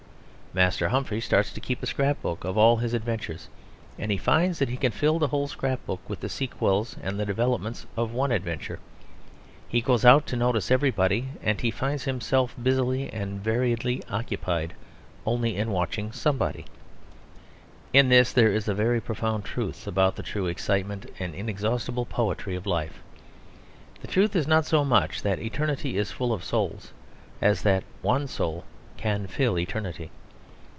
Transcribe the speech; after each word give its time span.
Master 0.53 0.89
Humphrey 0.89 1.21
starts 1.21 1.53
to 1.53 1.61
keep 1.61 1.81
a 1.81 1.85
scrap 1.85 2.21
book 2.21 2.43
of 2.43 2.57
all 2.57 2.75
his 2.75 2.93
adventures, 2.93 3.47
and 3.97 4.11
he 4.11 4.17
finds 4.17 4.59
that 4.59 4.67
he 4.67 4.75
can 4.75 4.91
fill 4.91 5.17
the 5.17 5.29
whole 5.29 5.47
scrap 5.47 5.85
book 5.85 6.01
with 6.09 6.19
the 6.19 6.27
sequels 6.27 6.97
and 7.01 7.17
developments 7.25 7.85
of 7.95 8.11
one 8.11 8.33
adventure; 8.33 8.77
he 9.69 9.79
goes 9.79 10.03
out 10.03 10.27
to 10.27 10.35
notice 10.35 10.69
everybody 10.69 11.29
and 11.41 11.61
he 11.61 11.71
finds 11.71 12.03
himself 12.03 12.53
busily 12.61 13.09
and 13.13 13.41
variedly 13.41 14.03
occupied 14.09 14.73
only 15.25 15.55
in 15.55 15.71
watching 15.71 16.11
somebody. 16.11 16.65
In 17.93 18.09
this 18.09 18.33
there 18.33 18.51
is 18.51 18.67
a 18.67 18.73
very 18.73 18.99
profound 18.99 19.45
truth 19.45 19.87
about 19.87 20.17
the 20.17 20.21
true 20.23 20.47
excitement 20.47 21.09
and 21.17 21.33
inexhaustible 21.33 22.03
poetry 22.05 22.57
of 22.57 22.65
life. 22.67 23.01
The 24.01 24.07
truth 24.09 24.35
is 24.35 24.47
not 24.47 24.65
so 24.65 24.83
much 24.83 25.21
that 25.21 25.39
eternity 25.39 25.97
is 25.97 26.11
full 26.11 26.33
of 26.33 26.43
souls 26.43 26.91
as 27.41 27.61
that 27.61 27.85
one 28.01 28.27
soul 28.27 28.65
can 28.97 29.27
fill 29.27 29.57
eternity. 29.57 30.11